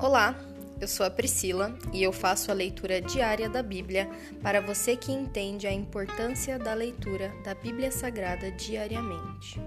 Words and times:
Olá, 0.00 0.32
eu 0.80 0.86
sou 0.86 1.04
a 1.04 1.10
Priscila 1.10 1.76
e 1.92 2.04
eu 2.04 2.12
faço 2.12 2.52
a 2.52 2.54
leitura 2.54 3.00
diária 3.00 3.48
da 3.50 3.64
Bíblia 3.64 4.08
para 4.40 4.60
você 4.60 4.96
que 4.96 5.10
entende 5.10 5.66
a 5.66 5.72
importância 5.72 6.56
da 6.56 6.72
leitura 6.72 7.34
da 7.42 7.52
Bíblia 7.52 7.90
Sagrada 7.90 8.48
diariamente. 8.52 9.60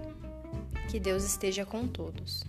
Que 0.90 0.98
Deus 0.98 1.22
esteja 1.22 1.66
com 1.66 1.86
todos. 1.86 2.44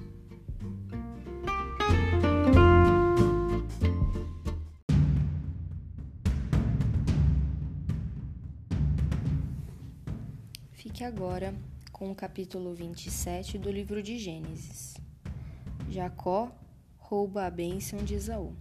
Fique 10.72 11.04
agora 11.04 11.54
com 11.92 12.10
o 12.10 12.16
capítulo 12.16 12.74
27 12.74 13.58
do 13.58 13.70
livro 13.70 14.02
de 14.02 14.18
Gênesis. 14.18 14.94
Jacó 15.90 16.50
rouba 17.04 17.46
a 17.46 17.50
bênção 17.50 18.00
de 18.00 18.16
Esaú. 18.16 18.54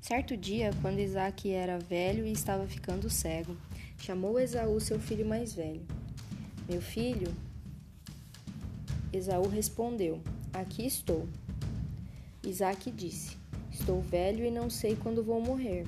Certo 0.00 0.36
dia, 0.36 0.70
quando 0.80 1.00
Isaac 1.00 1.50
era 1.50 1.78
velho 1.78 2.24
e 2.24 2.32
estava 2.32 2.66
ficando 2.66 3.10
cego, 3.10 3.56
chamou 3.98 4.38
Esaú, 4.38 4.80
seu 4.80 4.98
filho 4.98 5.26
mais 5.26 5.52
velho. 5.52 5.84
Meu 6.68 6.80
filho? 6.80 7.34
Esaú 9.12 9.48
respondeu: 9.48 10.20
Aqui 10.52 10.86
estou. 10.86 11.28
Isaac 12.44 12.90
disse: 12.92 13.36
Estou 13.72 14.00
velho 14.00 14.44
e 14.44 14.50
não 14.50 14.70
sei 14.70 14.94
quando 14.94 15.24
vou 15.24 15.40
morrer. 15.40 15.84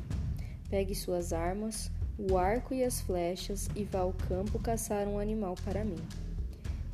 Pegue 0.68 0.95
suas 0.95 1.32
armas, 1.32 1.91
o 2.18 2.37
arco 2.37 2.74
e 2.74 2.82
as 2.82 3.01
flechas 3.01 3.68
e 3.77 3.84
vá 3.84 4.01
ao 4.01 4.12
campo 4.12 4.59
caçar 4.59 5.07
um 5.07 5.18
animal 5.18 5.55
para 5.65 5.84
mim. 5.84 6.02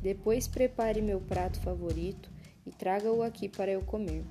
Depois 0.01 0.47
prepare 0.47 1.01
meu 1.01 1.19
prato 1.19 1.59
favorito 1.59 2.29
e 2.65 2.71
traga-o 2.71 3.23
aqui 3.23 3.49
para 3.49 3.71
eu 3.71 3.81
comer. 3.81 4.23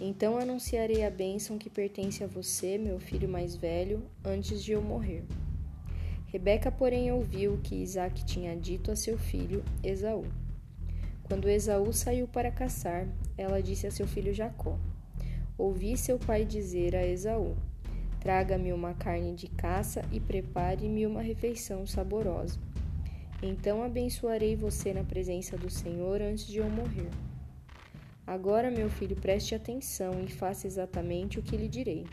Então 0.00 0.38
anunciarei 0.38 1.04
a 1.04 1.10
bênção 1.10 1.56
que 1.56 1.70
pertence 1.70 2.24
a 2.24 2.26
você, 2.26 2.76
meu 2.76 2.98
filho 2.98 3.28
mais 3.28 3.54
velho, 3.54 4.02
antes 4.24 4.62
de 4.62 4.72
eu 4.72 4.82
morrer. 4.82 5.24
Rebeca, 6.26 6.70
porém, 6.72 7.12
ouviu 7.12 7.54
o 7.54 7.60
que 7.60 7.76
Isaac 7.76 8.24
tinha 8.24 8.56
dito 8.56 8.90
a 8.90 8.96
seu 8.96 9.16
filho 9.16 9.64
Esaú. 9.84 10.24
Quando 11.22 11.48
Esaú 11.48 11.92
saiu 11.92 12.26
para 12.26 12.50
caçar, 12.50 13.06
ela 13.38 13.62
disse 13.62 13.86
a 13.86 13.90
seu 13.90 14.06
filho 14.06 14.34
Jacó: 14.34 14.76
Ouvi 15.56 15.96
seu 15.96 16.18
pai 16.18 16.44
dizer 16.44 16.96
a 16.96 17.06
Esaú: 17.06 17.56
Traga-me 18.18 18.72
uma 18.72 18.94
carne 18.94 19.32
de 19.32 19.46
caça 19.46 20.02
e 20.10 20.18
prepare-me 20.18 21.06
uma 21.06 21.22
refeição 21.22 21.86
saborosa. 21.86 22.58
Então 23.40 23.84
abençoarei 23.84 24.56
você 24.56 24.92
na 24.92 25.04
presença 25.04 25.56
do 25.56 25.70
Senhor 25.70 26.20
antes 26.20 26.46
de 26.48 26.58
eu 26.58 26.68
morrer. 26.68 27.10
Agora, 28.26 28.70
meu 28.70 28.88
filho, 28.88 29.14
preste 29.16 29.54
atenção 29.54 30.22
e 30.24 30.28
faça 30.28 30.66
exatamente 30.66 31.38
o 31.38 31.42
que 31.42 31.56
lhe 31.56 31.68
direi. 31.68 32.06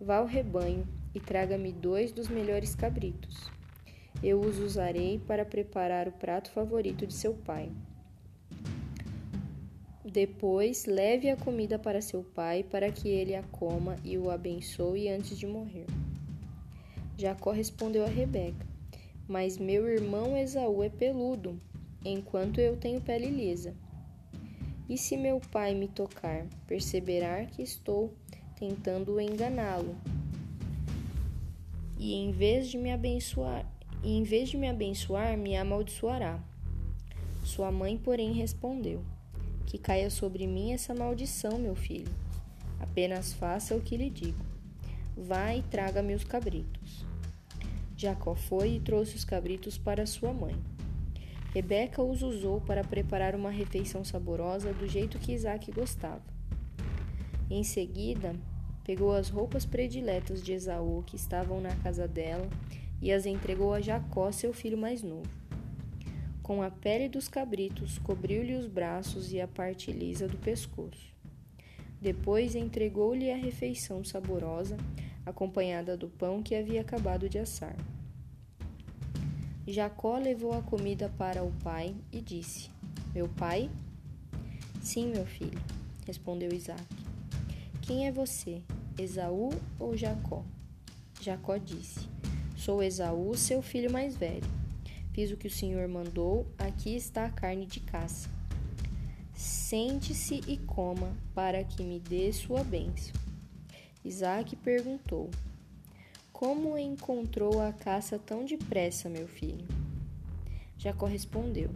Vá 0.00 0.18
ao 0.18 0.26
rebanho 0.26 0.86
e 1.12 1.18
traga-me 1.18 1.72
dois 1.72 2.12
dos 2.12 2.28
melhores 2.28 2.74
cabritos. 2.74 3.50
Eu 4.22 4.40
os 4.40 4.58
usarei 4.58 5.18
para 5.18 5.44
preparar 5.44 6.06
o 6.06 6.12
prato 6.12 6.50
favorito 6.50 7.04
de 7.04 7.14
seu 7.14 7.34
pai. 7.34 7.70
Depois, 10.04 10.86
leve 10.86 11.28
a 11.28 11.36
comida 11.36 11.78
para 11.78 12.00
seu 12.00 12.22
pai, 12.22 12.62
para 12.62 12.90
que 12.90 13.08
ele 13.08 13.34
a 13.34 13.42
coma 13.42 13.96
e 14.04 14.16
o 14.16 14.30
abençoe 14.30 15.08
antes 15.08 15.36
de 15.36 15.46
morrer. 15.46 15.86
Jacó 17.16 17.50
respondeu 17.50 18.04
a 18.04 18.08
Rebeca: 18.08 18.64
Mas 19.26 19.58
meu 19.58 19.86
irmão 19.88 20.36
Esaú 20.36 20.82
é 20.82 20.88
peludo, 20.88 21.60
enquanto 22.04 22.60
eu 22.60 22.76
tenho 22.76 23.00
pele 23.00 23.26
lisa. 23.26 23.74
E 24.88 24.96
se 24.96 25.16
meu 25.16 25.40
pai 25.52 25.74
me 25.74 25.86
tocar, 25.86 26.46
perceberá 26.66 27.44
que 27.44 27.62
estou 27.62 28.14
tentando 28.58 29.20
enganá-lo. 29.20 29.94
E 31.98 32.14
em 32.14 32.32
vez 32.32 32.68
de 32.68 32.78
me 32.78 32.90
abençoar, 32.90 33.66
e 34.02 34.16
em 34.16 34.22
vez 34.22 34.48
de 34.48 34.56
me 34.56 34.68
abençoar, 34.68 35.36
me 35.36 35.56
amaldiçoará. 35.56 36.42
Sua 37.44 37.70
mãe, 37.70 37.98
porém, 37.98 38.32
respondeu: 38.32 39.04
que 39.68 39.76
caia 39.76 40.08
sobre 40.08 40.46
mim 40.46 40.72
essa 40.72 40.94
maldição, 40.94 41.58
meu 41.58 41.74
filho. 41.74 42.10
Apenas 42.80 43.34
faça 43.34 43.76
o 43.76 43.80
que 43.82 43.98
lhe 43.98 44.08
digo. 44.08 44.42
Vá 45.14 45.54
e 45.54 45.62
traga-me 45.62 46.14
os 46.14 46.24
cabritos. 46.24 47.04
Jacó 47.94 48.34
foi 48.34 48.76
e 48.76 48.80
trouxe 48.80 49.16
os 49.16 49.24
cabritos 49.24 49.76
para 49.76 50.06
sua 50.06 50.32
mãe. 50.32 50.56
Rebeca 51.58 52.00
os 52.00 52.22
usou 52.22 52.60
para 52.60 52.84
preparar 52.84 53.34
uma 53.34 53.50
refeição 53.50 54.04
saborosa 54.04 54.72
do 54.72 54.86
jeito 54.86 55.18
que 55.18 55.32
Isaac 55.32 55.72
gostava. 55.72 56.22
Em 57.50 57.64
seguida, 57.64 58.32
pegou 58.84 59.12
as 59.12 59.28
roupas 59.28 59.66
prediletas 59.66 60.40
de 60.40 60.52
Esaú 60.52 61.02
que 61.04 61.16
estavam 61.16 61.60
na 61.60 61.74
casa 61.74 62.06
dela 62.06 62.48
e 63.02 63.10
as 63.10 63.26
entregou 63.26 63.74
a 63.74 63.80
Jacó, 63.80 64.30
seu 64.30 64.52
filho 64.52 64.78
mais 64.78 65.02
novo. 65.02 65.28
Com 66.44 66.62
a 66.62 66.70
pele 66.70 67.08
dos 67.08 67.26
cabritos, 67.26 67.98
cobriu-lhe 67.98 68.54
os 68.54 68.68
braços 68.68 69.32
e 69.32 69.40
a 69.40 69.48
parte 69.48 69.90
lisa 69.90 70.28
do 70.28 70.36
pescoço. 70.36 71.12
Depois 72.00 72.54
entregou-lhe 72.54 73.32
a 73.32 73.36
refeição 73.36 74.04
saborosa, 74.04 74.76
acompanhada 75.26 75.96
do 75.96 76.08
pão 76.08 76.40
que 76.40 76.54
havia 76.54 76.82
acabado 76.82 77.28
de 77.28 77.40
assar. 77.40 77.74
Jacó 79.70 80.16
levou 80.16 80.54
a 80.54 80.62
comida 80.62 81.12
para 81.18 81.44
o 81.44 81.52
pai 81.62 81.94
e 82.10 82.22
disse: 82.22 82.70
Meu 83.14 83.28
pai? 83.28 83.70
Sim, 84.80 85.08
meu 85.08 85.26
filho, 85.26 85.60
respondeu 86.06 86.50
Isaac. 86.54 86.82
Quem 87.82 88.06
é 88.06 88.10
você, 88.10 88.62
Esaú 88.98 89.50
ou 89.78 89.94
Jacó? 89.94 90.42
Jacó 91.20 91.58
disse: 91.58 92.08
Sou 92.56 92.82
Esaú, 92.82 93.36
seu 93.36 93.60
filho 93.60 93.92
mais 93.92 94.16
velho. 94.16 94.48
Fiz 95.12 95.30
o 95.30 95.36
que 95.36 95.48
o 95.48 95.50
Senhor 95.50 95.86
mandou, 95.86 96.46
aqui 96.56 96.96
está 96.96 97.26
a 97.26 97.30
carne 97.30 97.66
de 97.66 97.80
caça. 97.80 98.30
Sente-se 99.34 100.40
e 100.48 100.56
coma, 100.56 101.14
para 101.34 101.62
que 101.62 101.82
me 101.82 102.00
dê 102.00 102.32
sua 102.32 102.64
bênção. 102.64 103.12
Isaac 104.02 104.56
perguntou: 104.56 105.28
Como 106.38 106.78
encontrou 106.78 107.60
a 107.60 107.72
caça 107.72 108.16
tão 108.16 108.44
depressa, 108.44 109.08
meu 109.08 109.26
filho? 109.26 109.66
Jacó 110.78 111.04
respondeu: 111.04 111.68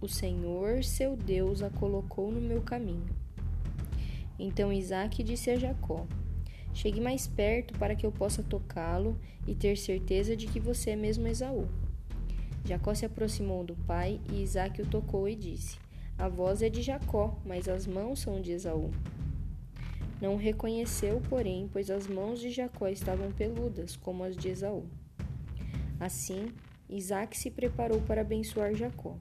O 0.00 0.06
Senhor, 0.06 0.84
seu 0.84 1.16
Deus, 1.16 1.60
a 1.60 1.70
colocou 1.70 2.30
no 2.30 2.40
meu 2.40 2.62
caminho. 2.62 3.08
Então 4.38 4.72
Isaac 4.72 5.24
disse 5.24 5.50
a 5.50 5.56
Jacó: 5.56 6.06
Chegue 6.72 7.00
mais 7.00 7.26
perto 7.26 7.76
para 7.80 7.96
que 7.96 8.06
eu 8.06 8.12
possa 8.12 8.44
tocá-lo 8.44 9.18
e 9.44 9.56
ter 9.56 9.76
certeza 9.76 10.36
de 10.36 10.46
que 10.46 10.60
você 10.60 10.90
é 10.90 10.96
mesmo 10.96 11.26
Esaú. 11.26 11.66
Jacó 12.64 12.94
se 12.94 13.04
aproximou 13.04 13.64
do 13.64 13.74
pai 13.74 14.20
e 14.32 14.40
Isaque 14.40 14.82
o 14.82 14.86
tocou 14.86 15.28
e 15.28 15.34
disse: 15.34 15.78
A 16.16 16.28
voz 16.28 16.62
é 16.62 16.68
de 16.68 16.80
Jacó, 16.80 17.36
mas 17.44 17.68
as 17.68 17.88
mãos 17.88 18.20
são 18.20 18.40
de 18.40 18.52
Esaú. 18.52 18.92
Não 20.20 20.34
o 20.34 20.38
reconheceu, 20.38 21.20
porém, 21.28 21.68
pois 21.70 21.90
as 21.90 22.06
mãos 22.06 22.40
de 22.40 22.50
Jacó 22.50 22.88
estavam 22.88 23.30
peludas, 23.32 23.96
como 23.96 24.24
as 24.24 24.36
de 24.36 24.48
Esaú. 24.48 24.86
Assim, 26.00 26.52
Isaac 26.88 27.36
se 27.36 27.50
preparou 27.50 28.00
para 28.00 28.22
abençoar 28.22 28.74
Jacó. 28.74 29.18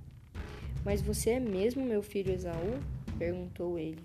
Mas 0.85 1.01
você 1.01 1.31
é 1.31 1.39
mesmo 1.39 1.83
meu 1.83 2.01
filho 2.01 2.31
Esaú? 2.31 2.79
perguntou 3.17 3.77
ele. 3.77 4.03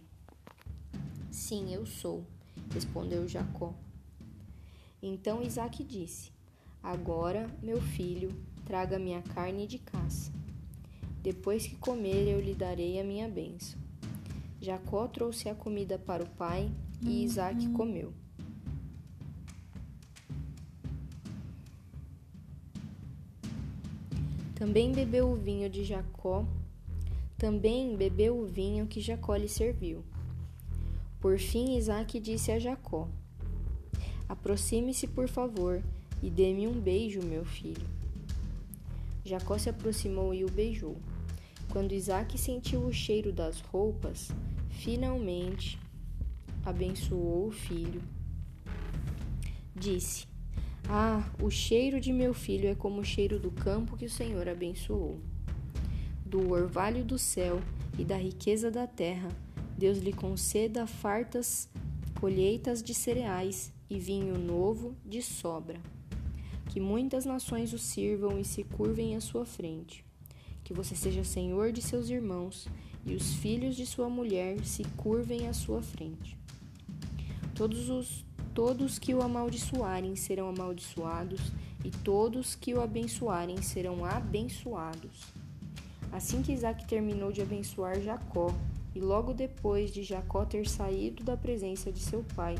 Sim, 1.30 1.72
eu 1.72 1.86
sou, 1.86 2.24
respondeu 2.72 3.28
Jacó. 3.28 3.74
Então 5.02 5.42
Isaac 5.42 5.84
disse: 5.84 6.32
Agora, 6.82 7.48
meu 7.62 7.80
filho, 7.80 8.30
traga-me 8.64 9.14
a 9.14 9.22
carne 9.22 9.66
de 9.66 9.78
caça. 9.78 10.32
Depois 11.22 11.66
que 11.66 11.76
comer, 11.76 12.28
eu 12.28 12.40
lhe 12.40 12.54
darei 12.54 12.98
a 12.98 13.04
minha 13.04 13.28
bênção. 13.28 13.78
Jacó 14.60 15.08
trouxe 15.08 15.48
a 15.48 15.54
comida 15.54 15.98
para 15.98 16.22
o 16.22 16.28
pai 16.28 16.70
e 17.02 17.24
Isaac 17.24 17.66
uhum. 17.66 17.72
comeu. 17.72 18.12
Também 24.54 24.92
bebeu 24.92 25.30
o 25.30 25.36
vinho 25.36 25.70
de 25.70 25.82
Jacó, 25.84 26.44
também 27.38 27.96
bebeu 27.96 28.38
o 28.38 28.46
vinho 28.46 28.86
que 28.86 29.00
Jacó 29.00 29.34
lhe 29.34 29.48
serviu. 29.48 30.04
Por 31.18 31.38
fim, 31.38 31.78
Isaac 31.78 32.20
disse 32.20 32.52
a 32.52 32.58
Jacó: 32.58 33.08
Aproxime-se, 34.28 35.06
por 35.06 35.26
favor, 35.26 35.82
e 36.22 36.28
dê-me 36.28 36.68
um 36.68 36.78
beijo, 36.78 37.20
meu 37.22 37.46
filho. 37.46 37.86
Jacó 39.24 39.56
se 39.56 39.70
aproximou 39.70 40.34
e 40.34 40.44
o 40.44 40.50
beijou. 40.50 40.98
Quando 41.70 41.92
Isaac 41.92 42.36
sentiu 42.36 42.80
o 42.80 42.92
cheiro 42.92 43.32
das 43.32 43.60
roupas, 43.60 44.28
finalmente 44.70 45.78
abençoou 46.64 47.46
o 47.46 47.52
filho. 47.52 48.02
Disse: 49.74 50.26
Ah, 50.88 51.30
o 51.40 51.48
cheiro 51.48 52.00
de 52.00 52.12
meu 52.12 52.34
filho 52.34 52.68
é 52.68 52.74
como 52.74 53.00
o 53.00 53.04
cheiro 53.04 53.38
do 53.38 53.52
campo 53.52 53.96
que 53.96 54.06
o 54.06 54.10
Senhor 54.10 54.48
abençoou. 54.48 55.20
Do 56.26 56.50
orvalho 56.50 57.04
do 57.04 57.16
céu 57.16 57.60
e 57.96 58.04
da 58.04 58.16
riqueza 58.16 58.68
da 58.68 58.88
terra, 58.88 59.28
Deus 59.78 59.98
lhe 59.98 60.12
conceda 60.12 60.88
fartas 60.88 61.68
colheitas 62.20 62.82
de 62.82 62.92
cereais 62.92 63.72
e 63.88 63.96
vinho 63.96 64.36
novo 64.36 64.96
de 65.06 65.22
sobra. 65.22 65.80
Que 66.68 66.80
muitas 66.80 67.24
nações 67.24 67.72
o 67.72 67.78
sirvam 67.78 68.40
e 68.40 68.44
se 68.44 68.64
curvem 68.64 69.14
à 69.14 69.20
sua 69.20 69.46
frente. 69.46 70.04
Que 70.70 70.74
você 70.74 70.94
seja 70.94 71.24
senhor 71.24 71.72
de 71.72 71.82
seus 71.82 72.08
irmãos 72.10 72.68
e 73.04 73.12
os 73.12 73.34
filhos 73.34 73.74
de 73.74 73.84
sua 73.84 74.08
mulher 74.08 74.64
se 74.64 74.84
curvem 74.96 75.48
à 75.48 75.52
sua 75.52 75.82
frente. 75.82 76.38
Todos 77.56 77.90
os 77.90 78.24
todos 78.54 78.96
que 78.96 79.12
o 79.12 79.20
amaldiçoarem 79.20 80.14
serão 80.14 80.48
amaldiçoados 80.48 81.40
e 81.84 81.90
todos 81.90 82.54
que 82.54 82.72
o 82.72 82.80
abençoarem 82.80 83.60
serão 83.60 84.04
abençoados. 84.04 85.24
Assim 86.12 86.40
que 86.40 86.52
Isaac 86.52 86.86
terminou 86.86 87.32
de 87.32 87.42
abençoar 87.42 88.00
Jacó, 88.00 88.54
e 88.94 89.00
logo 89.00 89.34
depois 89.34 89.90
de 89.90 90.04
Jacó 90.04 90.44
ter 90.44 90.68
saído 90.68 91.24
da 91.24 91.36
presença 91.36 91.90
de 91.90 91.98
seu 91.98 92.24
pai, 92.36 92.54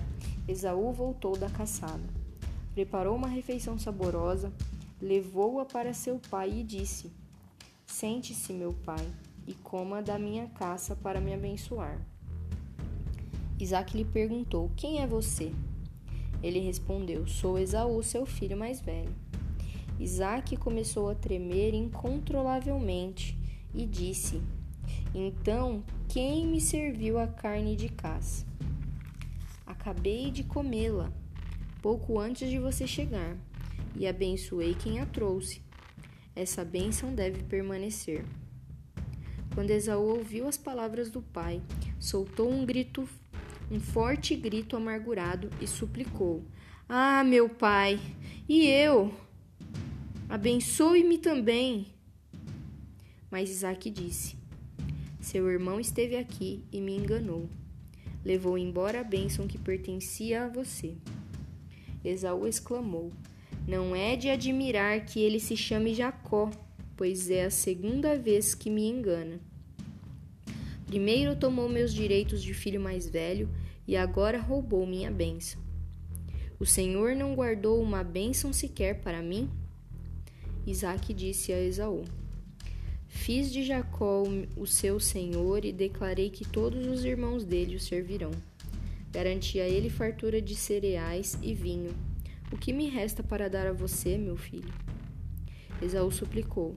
Esaú 0.49 0.93
voltou 0.93 1.37
da 1.37 1.49
caçada. 1.49 2.03
Preparou 2.75 3.15
uma 3.15 3.29
refeição 3.29 3.79
saborosa, 3.79 4.53
levou-a 5.01 5.65
para 5.65 5.95
seu 5.95 6.21
pai 6.29 6.51
e 6.51 6.65
disse: 6.65 7.20
Sente-se, 7.91 8.53
meu 8.53 8.73
pai, 8.73 9.05
e 9.49 9.53
coma 9.53 10.01
da 10.01 10.17
minha 10.17 10.47
caça 10.47 10.95
para 10.95 11.21
me 11.21 11.35
abençoar. 11.35 12.01
Isaac 13.59 13.97
lhe 13.97 14.05
perguntou: 14.05 14.71
Quem 14.77 15.03
é 15.03 15.07
você? 15.09 15.53
Ele 16.41 16.61
respondeu: 16.61 17.27
Sou 17.27 17.59
Esaú, 17.59 18.01
seu 18.03 18.25
filho 18.25 18.57
mais 18.57 18.81
velho. 18.81 19.13
Isaac 19.99 20.57
começou 20.57 21.11
a 21.11 21.17
tremer 21.17 21.75
incontrolavelmente 21.75 23.37
e 23.75 23.85
disse: 23.85 24.41
Então, 25.13 25.83
quem 26.09 26.47
me 26.47 26.61
serviu 26.61 27.19
a 27.19 27.27
carne 27.27 27.75
de 27.75 27.89
caça? 27.89 28.47
Acabei 29.67 30.31
de 30.31 30.45
comê-la 30.45 31.13
pouco 31.83 32.21
antes 32.21 32.49
de 32.49 32.59
você 32.59 32.87
chegar 32.87 33.37
e 33.97 34.07
abençoei 34.07 34.75
quem 34.75 35.01
a 35.01 35.07
trouxe. 35.07 35.61
Essa 36.41 36.65
bênção 36.65 37.15
deve 37.15 37.43
permanecer. 37.43 38.25
Quando 39.55 39.73
Esaú 39.73 40.17
ouviu 40.17 40.49
as 40.49 40.57
palavras 40.57 41.11
do 41.11 41.21
pai, 41.21 41.61
soltou 41.99 42.51
um 42.51 42.65
grito, 42.65 43.07
um 43.71 43.79
forte 43.79 44.35
grito 44.35 44.75
amargurado 44.75 45.51
e 45.61 45.67
suplicou: 45.67 46.43
Ah, 46.89 47.23
meu 47.23 47.47
pai, 47.47 48.01
e 48.49 48.67
eu? 48.67 49.13
Abençoe-me 50.31 51.19
também. 51.19 51.89
Mas 53.31 53.51
Isaac 53.51 53.91
disse: 53.91 54.35
Seu 55.21 55.47
irmão 55.47 55.79
esteve 55.79 56.17
aqui 56.17 56.65
e 56.73 56.81
me 56.81 56.97
enganou. 56.97 57.51
Levou 58.25 58.57
embora 58.57 59.03
a 59.03 59.05
bênção 59.05 59.47
que 59.47 59.59
pertencia 59.59 60.45
a 60.45 60.49
você. 60.49 60.97
Esaú 62.03 62.47
exclamou: 62.47 63.13
Não 63.69 63.95
é 63.95 64.17
de 64.17 64.31
admirar 64.31 65.05
que 65.05 65.21
ele 65.21 65.39
se 65.39 65.55
chame 65.55 65.93
Jacó, 65.93 66.20
pois 66.97 67.31
é 67.31 67.45
a 67.45 67.51
segunda 67.51 68.17
vez 68.17 68.55
que 68.55 68.71
me 68.71 68.89
engana. 68.89 69.41
Primeiro 70.87 71.37
tomou 71.37 71.69
meus 71.69 71.93
direitos 71.93 72.43
de 72.43 72.53
filho 72.53 72.81
mais 72.81 73.09
velho 73.09 73.49
e 73.87 73.97
agora 73.97 74.41
roubou 74.41 74.87
minha 74.87 75.11
bênção. 75.11 75.61
O 76.59 76.67
Senhor 76.67 77.17
não 77.17 77.35
guardou 77.35 77.83
uma 77.83 78.05
bênção 78.05 78.53
sequer 78.53 79.01
para 79.01 79.23
mim? 79.23 79.51
Isaac 80.67 81.15
disse 81.15 81.53
a 81.53 81.61
Esaú: 81.61 82.05
Fiz 83.09 83.53
de 83.53 83.65
Jacó 83.65 84.23
o 84.57 84.67
seu 84.67 85.01
senhor 85.01 85.65
e 85.65 85.73
declarei 85.73 86.31
que 86.31 86.47
todos 86.47 86.87
os 86.87 87.05
irmãos 87.05 87.45
dele 87.45 87.77
o 87.77 87.81
servirão. 87.81 88.31
Garanti 89.11 89.59
a 89.59 89.69
ele 89.69 89.91
fartura 89.91 90.41
de 90.41 90.55
cereais 90.55 91.37
e 91.43 91.53
vinho. 91.55 91.93
O 92.53 92.57
que 92.57 92.73
me 92.73 92.89
resta 92.89 93.23
para 93.23 93.49
dar 93.49 93.67
a 93.67 93.73
você, 93.73 94.17
meu 94.17 94.37
filho? 94.37 94.73
Esaú 95.83 96.11
suplicou: 96.11 96.77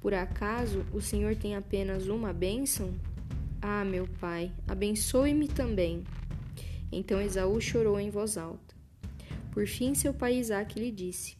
Por 0.00 0.14
acaso 0.14 0.84
o 0.92 1.00
senhor 1.00 1.36
tem 1.36 1.54
apenas 1.56 2.08
uma 2.08 2.32
bênção? 2.32 2.92
Ah, 3.62 3.84
meu 3.84 4.08
pai, 4.20 4.52
abençoe-me 4.66 5.48
também. 5.48 6.04
Então 6.90 7.20
Esaú 7.20 7.60
chorou 7.60 8.00
em 8.00 8.10
voz 8.10 8.36
alta. 8.36 8.74
Por 9.52 9.66
fim, 9.66 9.94
seu 9.94 10.14
pai 10.14 10.36
Isaque 10.36 10.78
lhe 10.78 10.90
disse: 10.90 11.36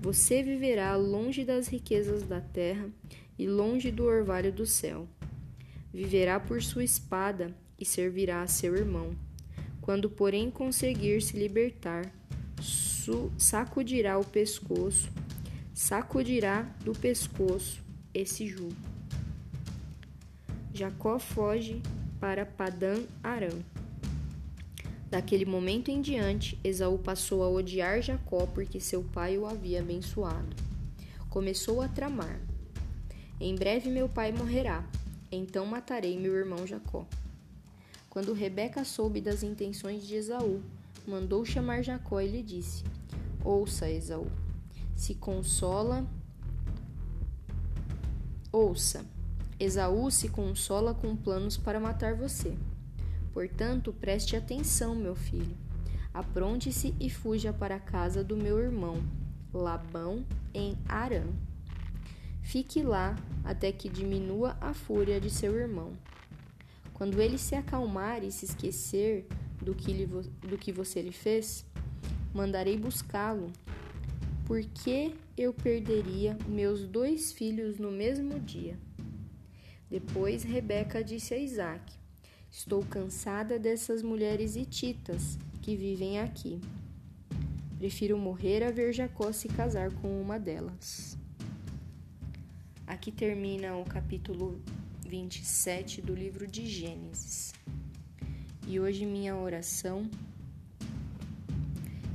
Você 0.00 0.42
viverá 0.42 0.96
longe 0.96 1.44
das 1.44 1.68
riquezas 1.68 2.22
da 2.22 2.40
terra 2.40 2.88
e 3.38 3.46
longe 3.46 3.90
do 3.90 4.04
orvalho 4.04 4.52
do 4.52 4.66
céu. 4.66 5.08
Viverá 5.92 6.38
por 6.38 6.62
sua 6.62 6.84
espada 6.84 7.54
e 7.78 7.84
servirá 7.84 8.42
a 8.42 8.46
seu 8.46 8.76
irmão. 8.76 9.16
Quando, 9.80 10.08
porém, 10.08 10.50
conseguir 10.50 11.20
se 11.20 11.36
libertar, 11.36 12.12
sacudirá 13.38 14.18
o 14.18 14.24
pescoço, 14.24 15.10
sacudirá 15.80 16.60
do 16.84 16.92
pescoço 16.92 17.82
esse 18.12 18.46
jugo. 18.46 18.76
Jacó 20.74 21.18
foge 21.18 21.80
para 22.20 22.44
Padã 22.44 23.02
Arã. 23.22 23.48
Daquele 25.08 25.46
momento 25.46 25.90
em 25.90 26.02
diante, 26.02 26.60
Esaú 26.62 26.98
passou 26.98 27.42
a 27.42 27.48
odiar 27.48 28.02
Jacó 28.02 28.46
porque 28.46 28.78
seu 28.78 29.02
pai 29.02 29.38
o 29.38 29.46
havia 29.46 29.80
abençoado. 29.80 30.54
Começou 31.30 31.80
a 31.80 31.88
tramar: 31.88 32.38
em 33.40 33.54
breve 33.54 33.88
meu 33.88 34.06
pai 34.06 34.32
morrerá, 34.32 34.86
então 35.32 35.64
matarei 35.64 36.20
meu 36.20 36.36
irmão 36.36 36.66
Jacó. 36.66 37.06
Quando 38.10 38.34
Rebeca 38.34 38.84
soube 38.84 39.22
das 39.22 39.42
intenções 39.42 40.06
de 40.06 40.14
Esaú, 40.16 40.60
mandou 41.08 41.42
chamar 41.42 41.82
Jacó 41.82 42.20
e 42.20 42.28
lhe 42.28 42.42
disse: 42.42 42.84
Ouça, 43.42 43.90
Esaú, 43.90 44.30
se 45.00 45.14
consola. 45.14 46.06
Ouça, 48.52 49.02
Esaú 49.58 50.10
se 50.10 50.28
consola 50.28 50.92
com 50.92 51.16
planos 51.16 51.56
para 51.56 51.80
matar 51.80 52.14
você. 52.14 52.54
Portanto, 53.32 53.94
preste 53.94 54.36
atenção, 54.36 54.94
meu 54.94 55.16
filho. 55.16 55.56
Apronte-se 56.12 56.94
e 57.00 57.08
fuja 57.08 57.50
para 57.50 57.76
a 57.76 57.80
casa 57.80 58.22
do 58.22 58.36
meu 58.36 58.58
irmão, 58.58 59.02
Labão, 59.54 60.22
em 60.52 60.76
Arã. 60.86 61.24
Fique 62.42 62.82
lá 62.82 63.16
até 63.42 63.72
que 63.72 63.88
diminua 63.88 64.58
a 64.60 64.74
fúria 64.74 65.18
de 65.18 65.30
seu 65.30 65.58
irmão. 65.58 65.94
Quando 66.92 67.22
ele 67.22 67.38
se 67.38 67.54
acalmar 67.54 68.22
e 68.22 68.30
se 68.30 68.44
esquecer 68.44 69.26
do 69.62 69.74
que, 69.74 69.94
lhe, 69.94 70.06
do 70.06 70.58
que 70.58 70.70
você 70.70 71.00
lhe 71.00 71.12
fez, 71.12 71.64
mandarei 72.34 72.76
buscá-lo. 72.76 73.50
Por 74.50 74.64
que 74.64 75.14
eu 75.38 75.54
perderia 75.54 76.36
meus 76.48 76.84
dois 76.84 77.30
filhos 77.30 77.78
no 77.78 77.88
mesmo 77.88 78.40
dia? 78.40 78.76
Depois 79.88 80.42
Rebeca 80.42 81.04
disse 81.04 81.32
a 81.32 81.38
Isaac: 81.38 81.94
Estou 82.50 82.84
cansada 82.84 83.60
dessas 83.60 84.02
mulheres 84.02 84.56
hititas 84.56 85.38
que 85.62 85.76
vivem 85.76 86.18
aqui. 86.18 86.60
Prefiro 87.78 88.18
morrer 88.18 88.64
a 88.64 88.72
ver 88.72 88.92
Jacó 88.92 89.30
se 89.30 89.46
casar 89.46 89.92
com 89.92 90.20
uma 90.20 90.36
delas. 90.36 91.16
Aqui 92.88 93.12
termina 93.12 93.76
o 93.76 93.84
capítulo 93.84 94.60
27 95.06 96.02
do 96.02 96.12
livro 96.12 96.44
de 96.48 96.66
Gênesis. 96.66 97.52
E 98.66 98.80
hoje 98.80 99.06
minha 99.06 99.36
oração 99.36 100.10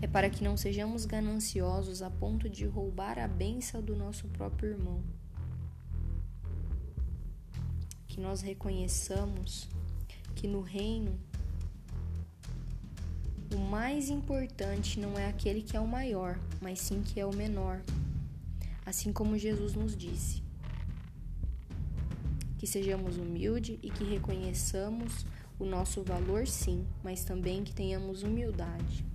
é 0.06 0.08
para 0.08 0.30
que 0.30 0.44
não 0.44 0.56
sejamos 0.56 1.04
gananciosos 1.04 2.04
a 2.04 2.12
ponto 2.12 2.48
de 2.48 2.64
roubar 2.64 3.18
a 3.18 3.28
benção 3.28 3.82
do 3.82 3.96
nosso 3.96 4.28
próprio 4.28 4.74
irmão. 4.74 5.02
Que 8.08 8.22
nós 8.22 8.40
reconheçamos 8.40 9.68
que 10.36 10.48
no 10.48 10.62
reino 10.62 11.20
o 13.52 13.58
mais 13.58 14.12
importante 14.12 15.00
não 15.00 15.18
é 15.18 15.26
aquele 15.26 15.64
que 15.64 15.76
é 15.76 15.80
o 15.80 15.88
maior, 15.88 16.38
mas 16.62 16.82
sim 16.82 17.02
que 17.02 17.20
é 17.20 17.26
o 17.26 17.34
menor. 17.34 17.82
Assim 18.86 19.12
como 19.12 19.40
Jesus 19.40 19.74
nos 19.74 19.98
disse 19.98 20.44
que 22.60 22.68
sejamos 22.68 23.18
humildes 23.18 23.80
e 23.82 23.90
que 23.90 24.04
reconheçamos 24.04 25.26
o 25.58 25.66
nosso 25.66 26.04
valor, 26.04 26.46
sim, 26.46 26.86
mas 27.04 27.24
também 27.24 27.64
que 27.64 27.74
tenhamos 27.74 28.22
humildade. 28.22 29.15